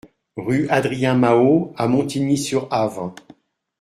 [0.35, 3.13] Rue Adrien Mahaut à Montigny-sur-Avre